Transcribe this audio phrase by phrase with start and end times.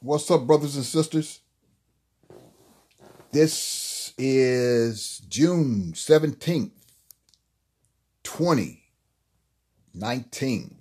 [0.00, 1.40] What's up, brothers and sisters?
[3.32, 6.70] This is June 17th,
[8.22, 10.76] 2019.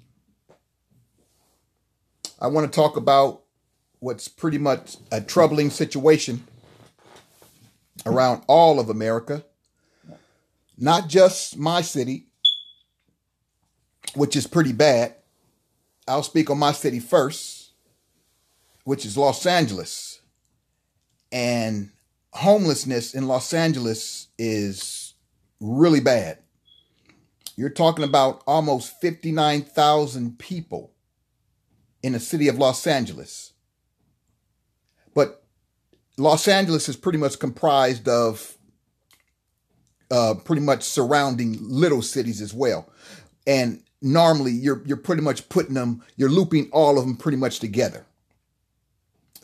[2.39, 3.41] I want to talk about
[3.97, 6.45] what's pretty much a troubling situation
[8.05, 9.43] around all of America,
[10.77, 12.27] not just my city,
[14.13, 15.15] which is pretty bad.
[16.07, 17.56] I'll speak on my city first,
[18.87, 20.21] which is Los Angeles.
[21.29, 21.89] And
[22.31, 25.13] homelessness in Los Angeles is
[25.59, 26.37] really bad.
[27.57, 30.93] You're talking about almost 59,000 people
[32.01, 33.51] in the city of Los Angeles.
[35.13, 35.43] But
[36.17, 38.57] Los Angeles is pretty much comprised of
[40.09, 42.89] uh, pretty much surrounding little cities as well.
[43.45, 47.59] And normally you're you're pretty much putting them, you're looping all of them pretty much
[47.59, 48.05] together.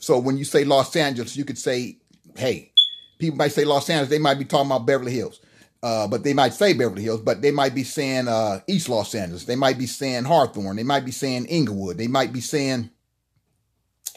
[0.04, 1.96] So when you say Los Angeles, you could say,
[2.36, 2.74] hey,
[3.20, 5.40] people might say Los Angeles, they might be talking about Beverly Hills.
[5.82, 9.16] Uh, but they might say Beverly Hills, but they might be saying uh, East Los
[9.16, 9.46] Angeles.
[9.46, 10.76] They might be saying Hawthorne.
[10.76, 11.98] They might be saying Inglewood.
[11.98, 12.90] They might be saying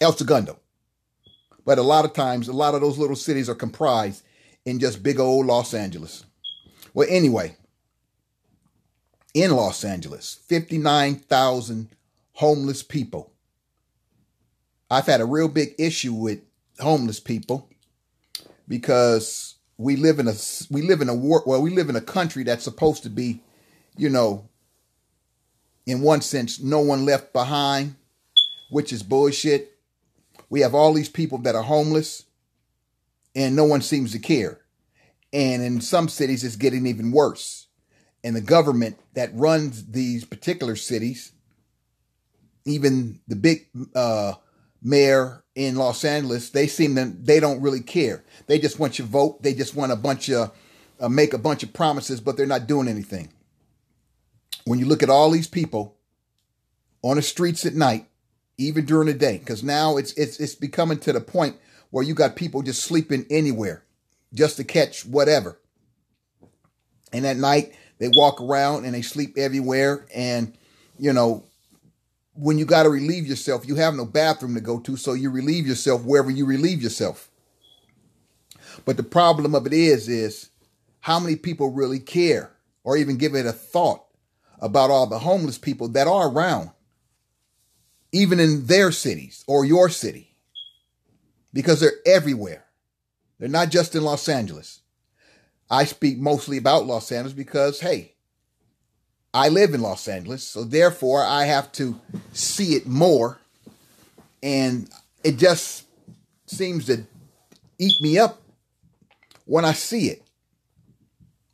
[0.00, 0.58] El Segundo.
[1.64, 4.24] But a lot of times, a lot of those little cities are comprised
[4.64, 6.24] in just big old Los Angeles.
[6.94, 7.56] Well, anyway,
[9.34, 11.90] in Los Angeles, 59,000
[12.32, 13.35] homeless people.
[14.90, 16.40] I've had a real big issue with
[16.78, 17.68] homeless people
[18.68, 20.34] because we live in a
[20.70, 23.42] we live in a war well we live in a country that's supposed to be
[23.96, 24.48] you know
[25.86, 27.96] in one sense no one left behind
[28.68, 29.78] which is bullshit.
[30.48, 32.24] We have all these people that are homeless
[33.34, 34.60] and no one seems to care.
[35.32, 37.66] And in some cities it's getting even worse.
[38.24, 41.32] And the government that runs these particular cities
[42.64, 44.32] even the big uh,
[44.82, 48.24] mayor in Los Angeles, they seem to they don't really care.
[48.46, 49.42] They just want your vote.
[49.42, 50.52] They just want a bunch of
[51.00, 53.30] uh, make a bunch of promises, but they're not doing anything.
[54.64, 55.96] When you look at all these people
[57.02, 58.06] on the streets at night,
[58.58, 61.56] even during the day, because now it's it's it's becoming to the point
[61.90, 63.84] where you got people just sleeping anywhere,
[64.34, 65.58] just to catch whatever.
[67.12, 70.56] And at night they walk around and they sleep everywhere, and
[70.98, 71.44] you know
[72.36, 75.30] when you got to relieve yourself, you have no bathroom to go to, so you
[75.30, 77.30] relieve yourself wherever you relieve yourself.
[78.84, 80.50] But the problem of it is, is
[81.00, 82.52] how many people really care
[82.84, 84.04] or even give it a thought
[84.60, 86.70] about all the homeless people that are around,
[88.12, 90.36] even in their cities or your city,
[91.52, 92.64] because they're everywhere.
[93.38, 94.80] They're not just in Los Angeles.
[95.70, 98.15] I speak mostly about Los Angeles because, hey,
[99.36, 102.00] I live in Los Angeles, so therefore I have to
[102.32, 103.38] see it more.
[104.42, 104.88] And
[105.22, 105.84] it just
[106.46, 107.04] seems to
[107.78, 108.40] eat me up
[109.44, 110.22] when I see it.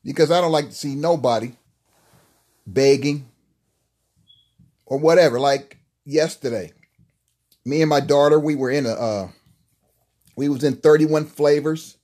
[0.04, 1.54] Because I don't like to see nobody
[2.68, 3.26] begging
[4.86, 5.40] or whatever.
[5.40, 6.72] Like yesterday,
[7.64, 9.28] me and my daughter, we were in a uh
[10.36, 11.96] we was in 31 flavors.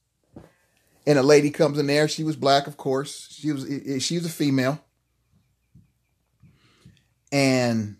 [1.06, 2.08] And a lady comes in there.
[2.08, 3.28] She was black, of course.
[3.30, 3.64] She was
[4.02, 4.82] she was a female
[7.32, 7.96] and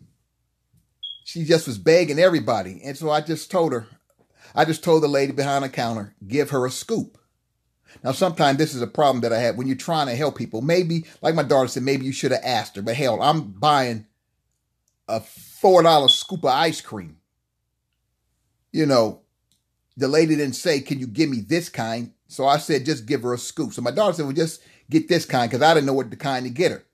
[1.25, 2.81] she just was begging everybody.
[2.84, 3.87] And so I just told her,
[4.55, 7.19] I just told the lady behind the counter, give her a scoop.
[8.03, 10.62] Now, sometimes this is a problem that I have when you're trying to help people.
[10.62, 12.83] Maybe, like my daughter said, maybe you should have asked her.
[12.83, 14.06] But hell, I'm buying
[15.09, 17.16] a four dollar scoop of ice cream.
[18.72, 19.22] You know,
[19.97, 23.22] the lady didn't say, "Can you give me this kind?" So I said, "Just give
[23.22, 24.60] her a scoop." So my daughter said, "Well, just
[24.91, 26.84] get this kind," because I didn't know what the kind to get her.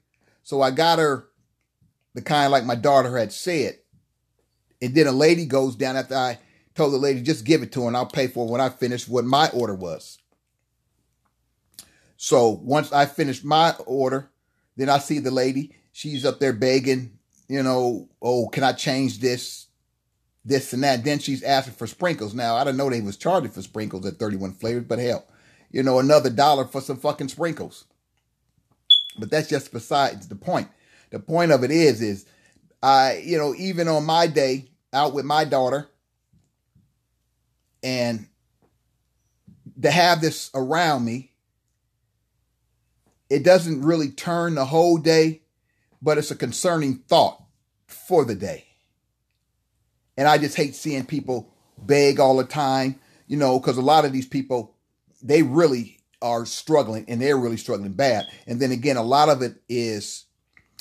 [0.42, 1.28] So I got her
[2.14, 3.78] the kind like my daughter had said.
[4.80, 6.38] And then a lady goes down after I
[6.74, 8.68] told the lady, just give it to her and I'll pay for it when I
[8.68, 10.18] finish what my order was.
[12.16, 14.30] So once I finished my order,
[14.76, 15.76] then I see the lady.
[15.92, 19.66] She's up there begging, you know, oh, can I change this,
[20.44, 21.04] this and that?
[21.04, 22.34] Then she's asking for sprinkles.
[22.34, 25.26] Now, I didn't know they was charging for sprinkles at 31 flavors, but hell,
[25.70, 27.84] you know, another dollar for some fucking sprinkles.
[29.18, 30.68] But that's just besides the point
[31.14, 32.26] the point of it is, is
[32.82, 35.88] I, you know, even on my day out with my daughter
[37.84, 38.26] and
[39.80, 41.32] to have this around me,
[43.30, 45.42] it doesn't really turn the whole day,
[46.02, 47.40] but it's a concerning thought
[47.86, 48.66] for the day.
[50.16, 54.04] And I just hate seeing people beg all the time, you know, because a lot
[54.04, 54.74] of these people,
[55.22, 58.26] they really are struggling and they're really struggling bad.
[58.48, 60.24] And then again, a lot of it is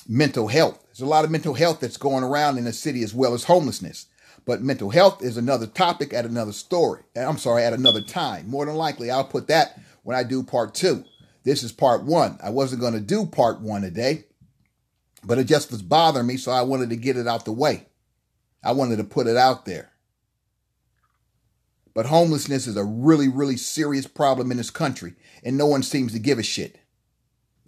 [0.07, 0.83] mental health.
[0.87, 3.45] There's a lot of mental health that's going around in the city as well as
[3.45, 4.07] homelessness.
[4.45, 7.03] But mental health is another topic at another story.
[7.15, 8.49] Eh, I'm sorry, at another time.
[8.49, 11.05] More than likely, I'll put that when I do part two.
[11.43, 12.37] This is part one.
[12.43, 14.25] I wasn't going to do part one today,
[15.23, 17.87] but it just was bothering me, so I wanted to get it out the way.
[18.63, 19.91] I wanted to put it out there.
[21.93, 25.13] But homelessness is a really, really serious problem in this country,
[25.43, 26.79] and no one seems to give a shit.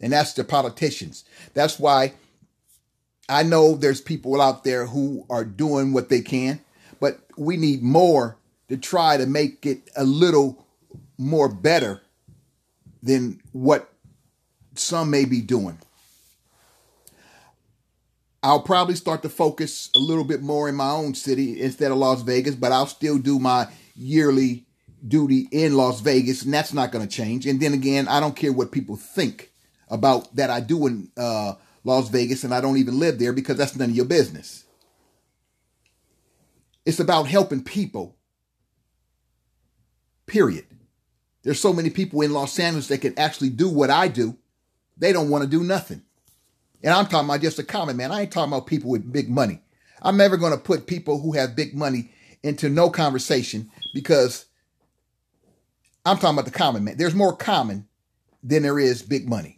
[0.02, 1.24] And that's the politicians.
[1.54, 2.14] That's why
[3.28, 6.60] I know there's people out there who are doing what they can,
[7.00, 8.38] but we need more
[8.70, 10.66] to try to make it a little
[11.18, 12.02] more better
[13.02, 13.92] than what
[14.76, 15.80] some may be doing.
[18.44, 21.98] I'll probably start to focus a little bit more in my own city instead of
[21.98, 24.66] Las Vegas, but I'll still do my yearly
[25.08, 27.48] duty in Las Vegas, and that's not going to change.
[27.48, 29.52] And then again, I don't care what people think
[29.90, 31.54] about that I do in uh,
[31.86, 34.66] Las Vegas, and I don't even live there because that's none of your business.
[36.86, 38.18] It's about helping people.
[40.26, 40.66] Period.
[41.44, 44.36] There's so many people in Los Angeles that can actually do what I do.
[44.98, 46.02] They don't want to do nothing.
[46.84, 48.12] And I'm talking about just a common man.
[48.12, 49.62] I ain't talking about people with big money.
[50.02, 52.12] I'm never going to put people who have big money
[52.42, 54.46] into no conversation because
[56.04, 56.98] I'm talking about the common man.
[56.98, 57.88] There's more common
[58.44, 59.55] than there is big money.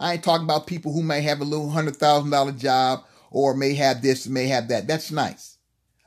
[0.00, 3.54] I ain't talking about people who may have a little hundred thousand dollar job or
[3.54, 4.86] may have this, may have that.
[4.86, 5.58] That's nice.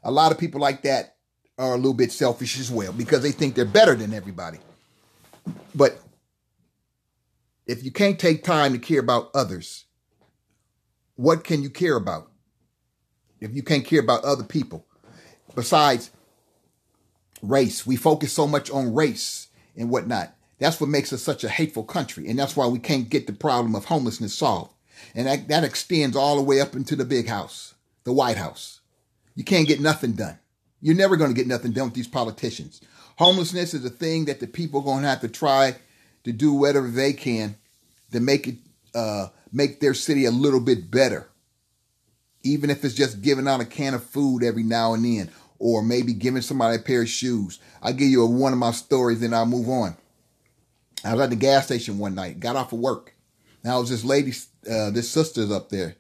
[0.04, 1.16] A lot of people like that
[1.60, 4.58] are a little bit selfish as well because they think they're better than everybody.
[5.76, 6.02] But
[7.68, 9.86] if you can't take time to care about others,
[11.16, 12.32] what can you care about?
[13.40, 14.88] If you can't care about other people,
[15.54, 16.10] besides
[17.44, 19.48] race, we focus so much on race
[19.78, 20.36] and whatnot.
[20.60, 22.28] That's what makes us such a hateful country.
[22.28, 24.74] And that's why we can't get the problem of homelessness solved.
[25.16, 27.74] And that, that extends all the way up into the big house,
[28.04, 28.80] the White House.
[29.36, 30.40] You can't get nothing done.
[30.82, 32.82] You're never going to get nothing done with these politicians.
[33.18, 35.76] Homelessness is a thing that the people are going to have to try
[36.24, 37.56] to do whatever they can
[38.12, 38.56] to make it
[38.96, 41.30] uh, make their city a little bit better.
[42.44, 45.82] Even if it's just giving out a can of food every now and then, or
[45.82, 47.60] maybe giving somebody a pair of shoes.
[47.82, 49.96] I'll give you a, one of my stories, and I'll move on.
[51.04, 53.14] I was at the gas station one night, got off of work.
[53.64, 54.34] Now, it was this lady,
[54.70, 55.96] uh, this sister's up there,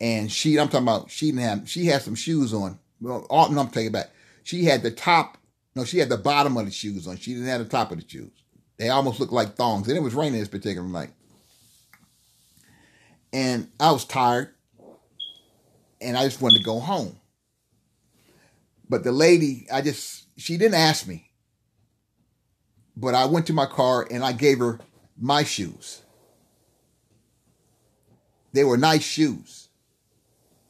[0.00, 2.78] and she, I'm talking about, she didn't have, she had some shoes on.
[3.00, 4.10] Well, no, I'm taking back.
[4.44, 5.38] She had the top,
[5.74, 7.16] no, she had the bottom of the shoes on.
[7.16, 8.30] She didn't have the top of the shoes.
[8.78, 11.10] They almost looked like thongs, and it was raining this particular night.
[13.32, 14.54] And I was tired,
[16.00, 17.18] and I just wanted to go home.
[18.88, 21.30] But the lady, I just, she didn't ask me
[22.96, 24.78] but I went to my car and I gave her
[25.18, 26.02] my shoes.
[28.52, 29.68] They were nice shoes.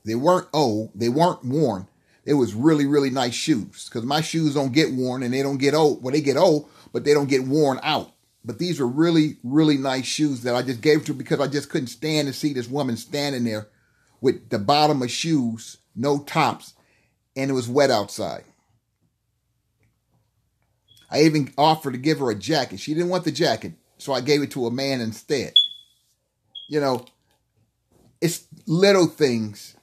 [0.04, 0.90] They weren't old.
[0.94, 1.88] They weren't worn.
[2.24, 5.58] It was really, really nice shoes because my shoes don't get worn and they don't
[5.58, 6.02] get old.
[6.02, 8.12] Well, they get old, but they don't get worn out.
[8.44, 11.70] But these were really, really nice shoes that I just gave to because I just
[11.70, 13.68] couldn't stand to see this woman standing there
[14.20, 16.74] with the bottom of shoes, no tops,
[17.36, 18.44] and it was wet outside.
[21.12, 22.80] I even offered to give her a jacket.
[22.80, 25.52] She didn't want the jacket, so I gave it to a man instead.
[26.70, 27.04] You know,
[28.22, 29.76] it's little things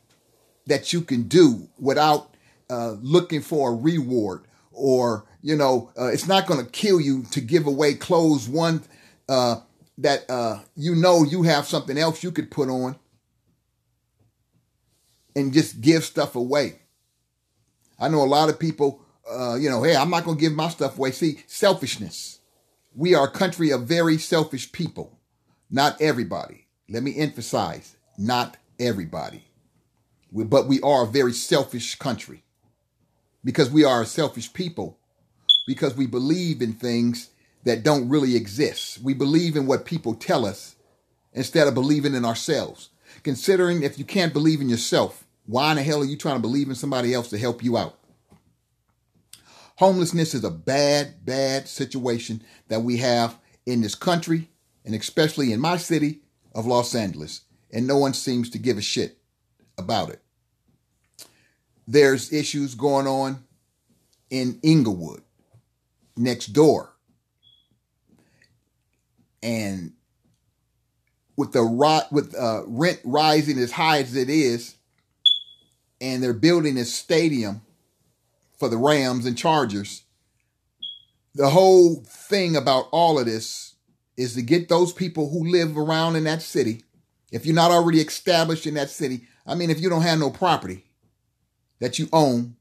[0.65, 2.35] that you can do without
[2.69, 7.23] uh, looking for a reward or you know uh, it's not going to kill you
[7.31, 8.83] to give away clothes one
[9.27, 9.57] uh,
[9.97, 12.95] that uh, you know you have something else you could put on
[15.35, 16.79] and just give stuff away
[17.99, 20.53] i know a lot of people uh, you know, hey, I'm not going to give
[20.53, 21.11] my stuff away.
[21.11, 22.39] See, selfishness.
[22.95, 25.19] We are a country of very selfish people.
[25.69, 26.67] Not everybody.
[26.89, 29.43] Let me emphasize, not everybody.
[30.31, 32.43] We, but we are a very selfish country
[33.43, 34.97] because we are a selfish people
[35.67, 37.29] because we believe in things
[37.63, 38.99] that don't really exist.
[39.03, 40.75] We believe in what people tell us
[41.33, 42.89] instead of believing in ourselves.
[43.21, 46.41] Considering if you can't believe in yourself, why in the hell are you trying to
[46.41, 47.98] believe in somebody else to help you out?
[49.79, 54.49] Homelessness is a bad, bad situation that we have in this country
[54.83, 56.19] and especially in my city
[56.53, 57.43] of Los Angeles.
[57.71, 59.19] And no one seems to give a shit
[59.77, 60.21] about it.
[61.87, 63.45] There's issues going on
[64.29, 65.21] in Inglewood
[66.17, 66.93] next door.
[69.41, 69.93] And
[71.37, 74.75] with the rot with uh, rent rising as high as it is,
[76.01, 77.61] and they're building a stadium
[78.59, 80.03] for the Rams and Chargers.
[81.33, 83.75] The whole thing about all of this
[84.17, 86.83] is to get those people who live around in that city,
[87.31, 90.29] if you're not already established in that city, I mean, if you don't have no
[90.29, 90.83] property
[91.79, 92.57] that you own,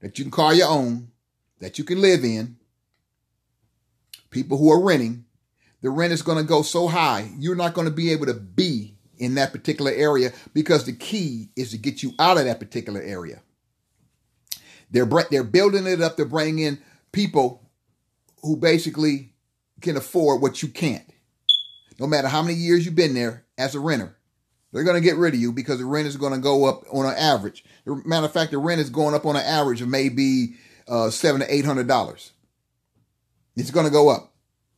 [0.00, 1.12] that you can call your own,
[1.60, 2.56] that you can live in,
[4.30, 5.24] people who are renting,
[5.82, 8.34] the rent is going to go so high, you're not going to be able to
[8.34, 12.58] be in that particular area because the key is to get you out of that
[12.58, 13.40] particular area.
[14.90, 16.80] They're they're building it up to bring in
[17.12, 17.68] people
[18.42, 19.32] who basically
[19.80, 21.04] can afford what you can't.
[21.98, 24.16] No matter how many years you've been there as a renter,
[24.72, 26.84] they're going to get rid of you because the rent is going to go up
[26.92, 27.64] on an average.
[27.86, 31.40] Matter of fact, the rent is going up on an average of maybe uh, seven
[31.40, 32.32] to eight hundred dollars.
[33.56, 34.34] It's going to go up,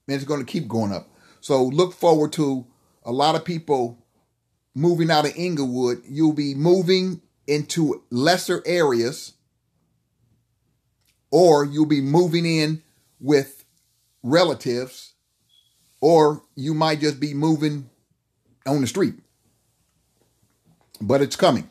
[0.06, 1.08] and it's going to keep going up.
[1.40, 2.66] So look forward to
[3.04, 3.98] a lot of people
[4.74, 6.02] moving out of Inglewood.
[6.08, 9.34] You'll be moving into lesser areas,
[11.30, 12.82] or you'll be moving in
[13.20, 13.64] with
[14.22, 15.12] relatives,
[16.00, 17.88] or you might just be moving
[18.66, 19.14] on the street.
[21.00, 21.70] But it's coming.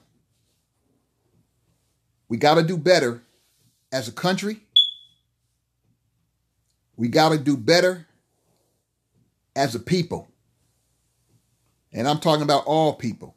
[2.29, 3.21] We got to do better
[3.91, 4.61] as a country.
[6.95, 8.07] We got to do better
[9.55, 10.29] as a people.
[11.93, 13.35] And I'm talking about all people.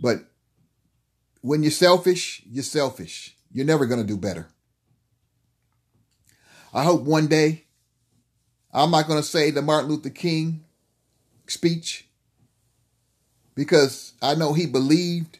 [0.00, 0.24] But
[1.40, 3.36] when you're selfish, you're selfish.
[3.54, 4.48] You're never going to do better.
[6.74, 7.64] I hope one day,
[8.72, 10.64] I'm not going to say the Martin Luther King
[11.46, 12.08] speech
[13.54, 15.38] because I know he believed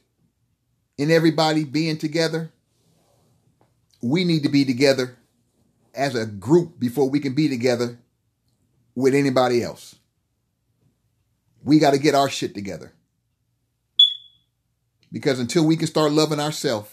[0.96, 2.52] in everybody being together.
[4.00, 5.16] We need to be together
[5.92, 7.98] as a group before we can be together
[8.94, 9.96] with anybody else.
[11.64, 12.92] We got to get our shit together.
[15.10, 16.90] Because until we can start loving ourselves,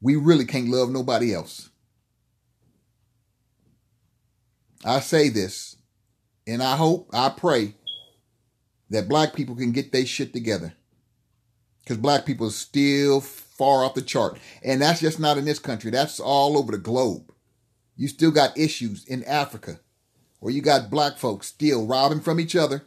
[0.00, 1.70] we really can't love nobody else.
[4.84, 5.76] I say this,
[6.46, 7.74] and I hope, I pray
[8.90, 10.72] that black people can get their shit together.
[11.82, 14.38] Because black people are still far off the chart.
[14.62, 17.32] And that's just not in this country, that's all over the globe.
[17.96, 19.80] You still got issues in Africa
[20.40, 22.84] where you got black folks still robbing from each other.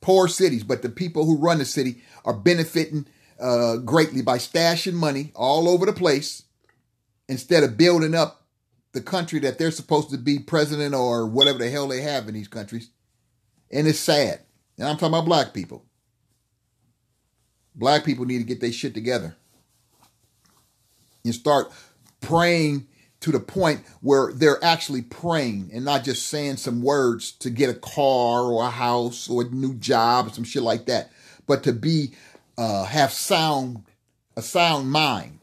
[0.00, 3.06] Poor cities, but the people who run the city are benefiting
[3.40, 6.44] uh, greatly by stashing money all over the place
[7.28, 8.46] instead of building up
[8.92, 12.34] the country that they're supposed to be president or whatever the hell they have in
[12.34, 12.90] these countries.
[13.70, 14.40] And it's sad.
[14.78, 15.84] And I'm talking about black people.
[17.74, 19.36] Black people need to get their shit together
[21.24, 21.70] and start
[22.20, 22.86] praying
[23.20, 27.70] to the point where they're actually praying and not just saying some words to get
[27.70, 31.10] a car or a house or a new job or some shit like that,
[31.46, 32.14] but to be
[32.60, 33.84] uh, have sound
[34.36, 35.38] a sound mind,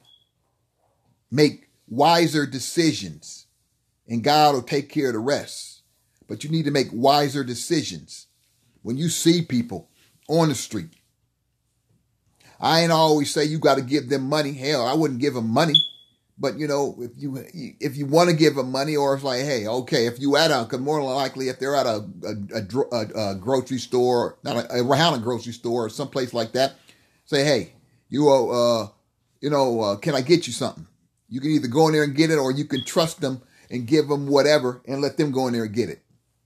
[1.31, 3.47] make wiser decisions,
[4.07, 5.81] and God will take care of the rest.
[6.27, 8.27] But you need to make wiser decisions.
[8.83, 9.89] When you see people
[10.29, 10.91] on the street,
[12.59, 14.53] I ain't always say you got to give them money.
[14.53, 15.83] Hell, I wouldn't give them money.
[16.37, 17.43] But you know, if you
[17.79, 20.51] if you want to give them money, or it's like, hey, okay, if you at
[20.51, 24.83] a, cause more likely if they're at a a, a, a grocery store, not a,
[24.83, 26.75] around a grocery store or someplace like that,
[27.27, 27.73] say, hey,
[28.09, 28.87] you uh,
[29.41, 30.87] you know, uh, can I get you something?
[31.29, 33.85] You can either go in there and get it, or you can trust them and
[33.85, 36.01] give them whatever and let them go in there and get it.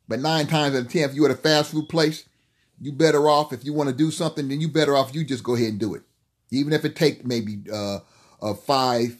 [0.08, 2.26] But nine times out of ten, if you're at a fast food place,
[2.80, 5.44] you better off if you want to do something, then you better off you just
[5.44, 6.02] go ahead and do it,
[6.50, 8.00] even if it take maybe uh,
[8.42, 9.16] uh five,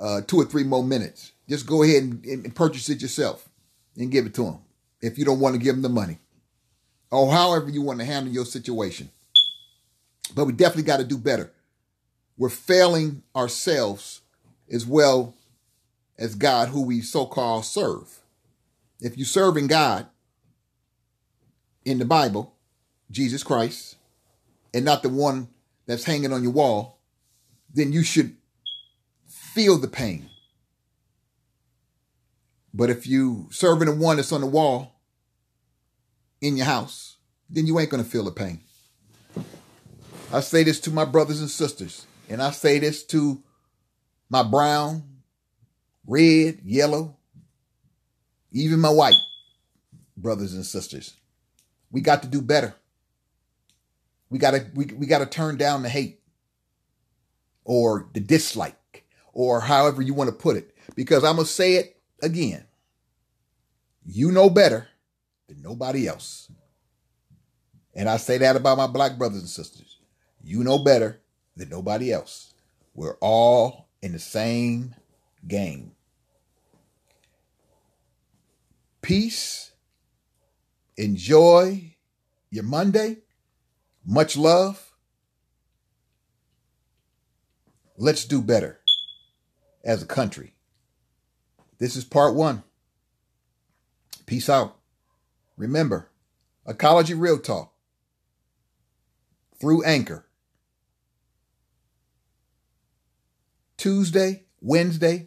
[0.00, 1.32] uh, two or three more minutes.
[1.48, 3.48] Just go ahead and, and purchase it yourself
[3.96, 4.58] and give it to them
[5.02, 6.18] if you don't want to give them the money
[7.10, 9.10] or however you want to handle your situation.
[10.34, 11.52] But we definitely got to do better.
[12.36, 14.20] We're failing ourselves
[14.70, 15.34] as well
[16.18, 18.20] as God, who we so called serve.
[19.00, 20.06] If you're serving God
[21.84, 22.54] in the Bible,
[23.10, 23.96] Jesus Christ,
[24.72, 25.48] and not the one
[25.86, 26.98] that's hanging on your wall,
[27.74, 28.36] then you should
[29.26, 30.28] feel the pain.
[32.72, 35.00] But if you serving the one that's on the wall
[36.40, 37.16] in your house,
[37.50, 38.60] then you ain't gonna feel the pain.
[40.32, 43.42] I say this to my brothers and sisters, and I say this to
[44.30, 45.02] my brown,
[46.06, 47.16] red, yellow,
[48.50, 49.20] even my white
[50.16, 51.14] brothers and sisters.
[51.90, 52.74] We got to do better.
[54.30, 56.20] We gotta we, we gotta turn down the hate
[57.64, 60.74] or the dislike or however you want to put it.
[60.94, 62.64] Because I'm gonna say it again.
[64.06, 64.88] You know better
[65.48, 66.50] than nobody else.
[67.94, 69.91] And I say that about my black brothers and sisters.
[70.42, 71.20] You know better
[71.56, 72.54] than nobody else.
[72.94, 74.94] We're all in the same
[75.46, 75.92] game.
[79.02, 79.72] Peace.
[80.96, 81.94] Enjoy
[82.50, 83.18] your Monday.
[84.04, 84.92] Much love.
[87.96, 88.80] Let's do better.
[89.84, 90.54] as a country.
[91.78, 92.62] This is part one.
[94.26, 94.76] Peace out.
[95.56, 96.08] Remember,
[96.66, 97.72] Ecology Real Talk
[99.60, 100.26] through Anchor.
[103.82, 105.26] Tuesday, Wednesday,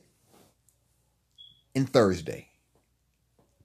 [1.75, 2.47] and Thursday.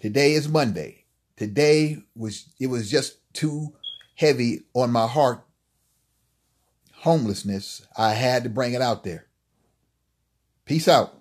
[0.00, 1.04] Today is Monday.
[1.36, 3.72] Today was it was just too
[4.16, 5.46] heavy on my heart.
[6.92, 7.86] Homelessness.
[7.96, 9.28] I had to bring it out there.
[10.64, 11.19] Peace out.